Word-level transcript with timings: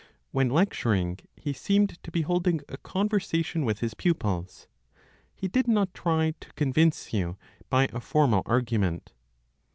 When 0.31 0.49
lecturing, 0.49 1.19
he 1.35 1.53
seemed 1.53 2.01
to 2.01 2.09
be 2.09 2.23
holding 2.23 2.61
a 2.67 2.77
conversation 2.77 3.63
with 3.65 3.81
his 3.81 3.93
pupils. 3.93 4.67
He 5.35 5.47
did 5.47 5.67
not 5.67 5.93
try 5.93 6.33
to 6.39 6.53
convince 6.53 7.13
you 7.13 7.37
by 7.69 7.87
a 7.93 7.99
formal 8.01 8.41
argument. 8.47 9.11